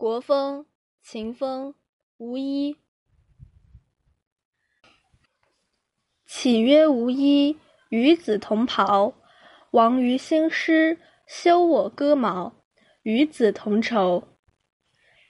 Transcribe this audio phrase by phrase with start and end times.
[0.00, 0.64] 国风，
[1.02, 1.74] 秦风，
[2.16, 2.78] 无衣。
[6.24, 7.58] 岂曰无衣，
[7.90, 9.12] 与子同袍。
[9.72, 12.64] 王于兴师，修我戈矛，
[13.02, 14.26] 与子同仇。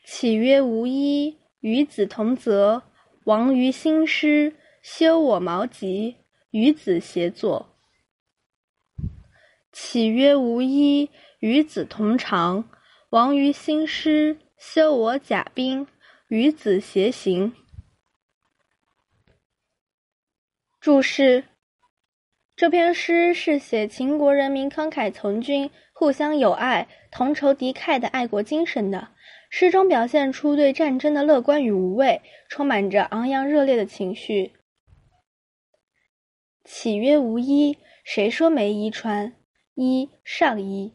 [0.04, 2.84] 岂曰无衣，与子同泽。
[3.24, 6.18] 王于兴师，修我矛戟，
[6.52, 7.74] 与子协作。
[9.72, 11.10] 岂曰无衣，
[11.40, 12.70] 与子同长。
[13.08, 15.86] 王于兴师，修我甲兵，
[16.28, 17.54] 与子偕行。
[20.78, 21.44] 注释：
[22.54, 29.08] 这篇诗是写秦国人民慷慨从军、互相友爱、同仇敌忾的爱国精神的。
[29.48, 32.20] 诗中表现出对战争的乐观与无畏，
[32.50, 34.52] 充满着昂扬热烈的情绪。
[36.64, 37.78] 岂曰无衣？
[38.04, 39.34] 谁说没衣穿？
[39.74, 40.92] 衣上衣。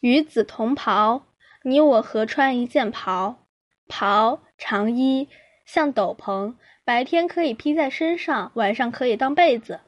[0.00, 1.26] 与子同袍，
[1.66, 3.46] 你我合穿一件袍。
[3.88, 5.28] 袍长衣，
[5.64, 6.54] 像斗篷。
[6.84, 9.80] 白天可以披在身上，晚上可以当被子。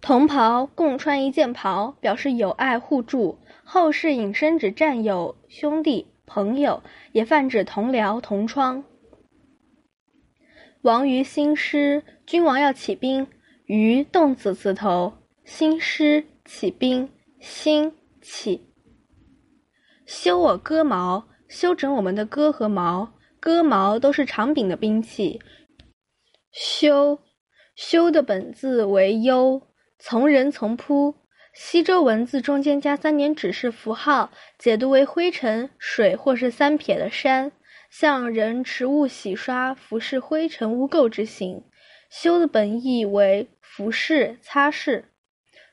[0.00, 3.38] 同袍共穿一件袍，表示友爱互助。
[3.62, 8.82] 后世引申指战友、兄弟、朋友，也泛指同僚、同窗。
[10.82, 13.28] 王于兴师，君王要起兵。
[13.66, 15.12] 于动词词头，
[15.44, 18.64] 兴师起兵，兴起。
[20.08, 23.12] 修我戈矛，修整我们的戈和矛。
[23.38, 25.38] 戈矛都是长柄的兵器。
[26.50, 27.18] 修，
[27.76, 29.60] 修的本字为忧，
[29.98, 31.14] 从人从扑。
[31.52, 37.52] 西周文字中间加三点指示符号，解读为灰尘、水或是三撇的山，
[37.90, 41.64] 像人持物洗刷、服饰灰尘污垢之形。
[42.08, 45.04] 修的本意为服饰、擦拭。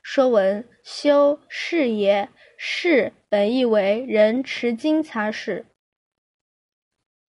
[0.08, 2.28] 说文：修，是也。
[2.56, 5.64] 是本意为人持金擦拭。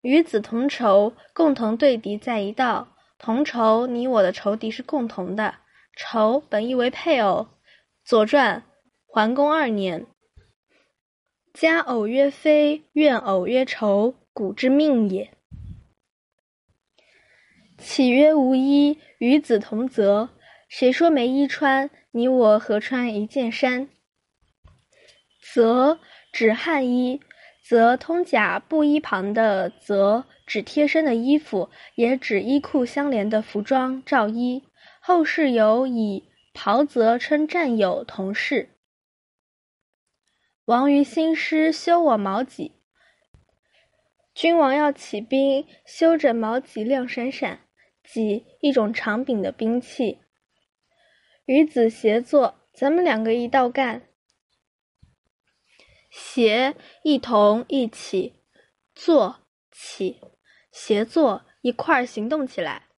[0.00, 2.96] 与子同仇，共同对敌在一道。
[3.18, 5.54] 同仇，你我的仇敌是共同的。
[5.94, 7.42] 仇本意为配偶。
[8.04, 8.60] 《左传》
[9.06, 10.04] 桓公二年，
[11.54, 15.30] 家偶曰非，怨偶曰仇，古之命也。
[17.78, 20.30] 岂曰无衣，与子同泽？
[20.68, 21.90] 谁说没衣穿？
[22.10, 23.88] 你我合穿一件衫。
[25.40, 25.98] 则
[26.32, 27.20] 指汉衣。
[27.68, 34.62] 则通甲布衣旁的则指贴身的衣服，也指衣裤相连的服装罩衣。
[35.00, 38.68] 后世有以袍泽称战友同事。
[40.66, 42.70] 王于兴师，修我矛戟。
[44.32, 47.58] 君王要起兵，修整矛戟亮闪闪。
[48.04, 50.20] 戟一种长柄的兵器。
[51.46, 54.02] 与子协作，咱们两个一道干。
[56.10, 58.42] 协一同一起
[58.94, 59.40] 做
[59.70, 60.20] 起，
[60.72, 62.88] 协作一块儿行动起来。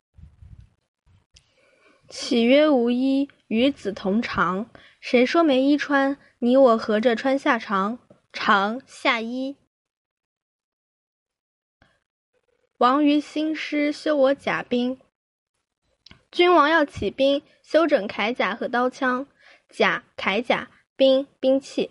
[2.09, 4.67] 岂曰无衣，与子同裳。
[5.01, 6.17] 谁说没衣穿？
[6.39, 7.99] 你我合着穿下长，
[8.33, 9.57] 长下衣。
[12.79, 14.99] 王于兴师，修我甲兵。
[16.39, 19.27] 君王要起兵，修整铠甲和刀枪。
[19.69, 21.91] 甲铠甲，兵兵器。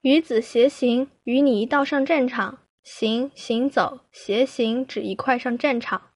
[0.00, 2.58] 与子偕行，与你一道上战场。
[2.82, 6.07] 行，行走，偕行指一块上战场。